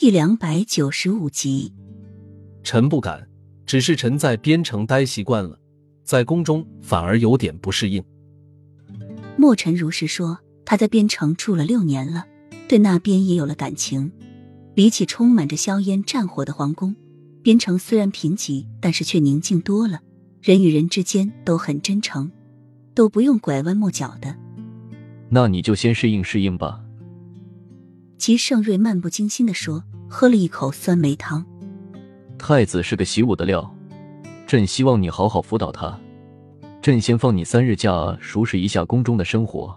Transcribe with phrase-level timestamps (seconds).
[0.00, 1.74] 第两百九十五集。
[2.62, 3.28] 臣不敢，
[3.66, 5.60] 只是臣在边城待习惯了，
[6.04, 8.02] 在宫中反而有点不适应。
[9.36, 12.24] 莫尘如实说，他在边城住了六年了，
[12.66, 14.10] 对那边也有了感情。
[14.74, 16.96] 比起充满着硝烟战火的皇宫，
[17.42, 20.00] 边城虽然贫瘠，但是却宁静多了。
[20.40, 22.32] 人与人之间都很真诚，
[22.94, 24.34] 都不用拐弯抹角的。
[25.28, 26.82] 那你就先适应适应吧。
[28.20, 31.42] 齐盛瑞漫不经心的说，喝了一口酸梅汤。
[32.36, 33.74] 太子是个习武的料，
[34.46, 35.98] 朕希望你好好辅导他。
[36.82, 39.74] 朕先放你三日假，熟识一下宫中的生活。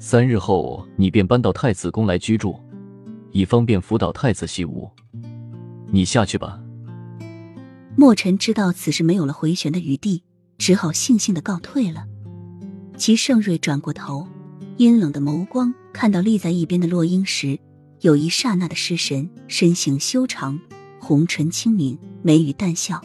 [0.00, 2.58] 三日后，你便搬到太子宫来居住，
[3.30, 4.90] 以方便辅导太子习武。
[5.92, 6.60] 你下去吧。
[7.96, 10.24] 墨尘知道此事没有了回旋的余地，
[10.58, 12.04] 只好悻悻的告退了。
[12.96, 14.26] 齐盛瑞转过头，
[14.76, 17.58] 阴冷的眸光看到立在一边的洛英时，
[18.00, 19.28] 有一刹那的失神。
[19.46, 20.60] 身形修长，
[21.00, 23.02] 红唇轻抿，眉宇淡笑，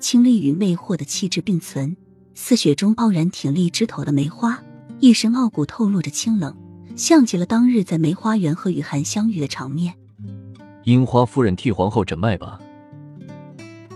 [0.00, 1.96] 清丽与魅惑的气质并存，
[2.34, 4.62] 似雪中傲然挺立枝头的梅花，
[5.00, 6.56] 一身傲骨透露着清冷，
[6.96, 9.94] 像极了当日在梅花园和雨涵相遇的场面。
[10.82, 12.60] 樱花夫人替皇后诊脉吧。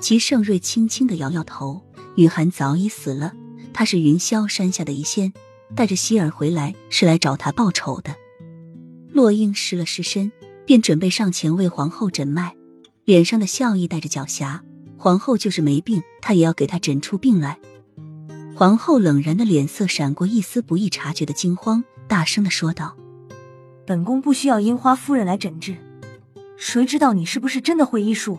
[0.01, 1.83] 齐盛瑞轻轻的摇摇头，
[2.17, 3.35] 雨涵早已死了。
[3.75, 5.33] 他是云霄山下的一仙，
[5.75, 8.15] 带着希儿回来是来找他报仇的。
[9.13, 10.31] 落英失了尸身，
[10.69, 12.55] 便准备上前为皇后诊脉，
[13.07, 14.61] 脸上的笑意带着狡黠。
[14.99, 17.59] 皇后就是没病，他也要给她诊出病来。
[18.55, 22.95] 皇后冷然的脸色闪过一丝不易察觉的惊慌，大声的说道
[23.89, 25.75] ：“本宫不需要樱花夫人来诊治，
[26.59, 28.39] 谁知道你是不是真的会医术？”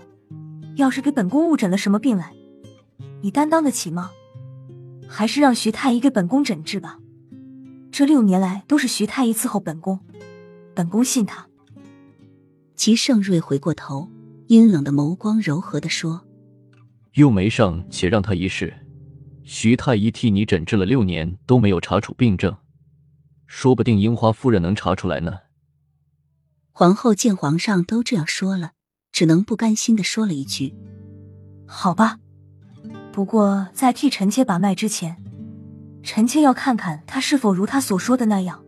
[0.77, 2.31] 要是给本宫误诊了什么病来，
[3.21, 4.11] 你担当得起吗？
[5.07, 6.99] 还是让徐太医给本宫诊治吧。
[7.91, 9.99] 这六年来都是徐太医伺候本宫，
[10.75, 11.48] 本宫信他。
[12.79, 14.09] 齐盛瑞回过头，
[14.47, 16.25] 阴冷的眸光柔和的说
[17.15, 18.73] ：“又没上，且让他一试。
[19.43, 22.55] 徐太医替你诊治了六年都没有查出病症，
[23.47, 25.39] 说不定樱花夫人能查出来呢。”
[26.71, 28.71] 皇后见皇上都这样说了。
[29.11, 30.73] 只能不甘心的说了一句
[31.67, 32.17] ：“好吧，
[33.11, 35.17] 不过在替臣妾把脉之前，
[36.01, 38.63] 臣妾要看看他是否如他所说的那样。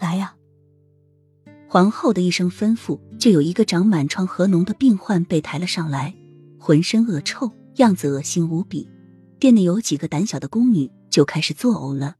[0.00, 0.34] 来呀！”
[1.72, 6.14] 皇后的一声吩咐，就有一个长满疮和脓的病患被抬了上来，
[6.58, 8.86] 浑身恶臭，样子恶心无比。
[9.40, 12.16] 殿内有几个胆小的宫女就开始作呕了。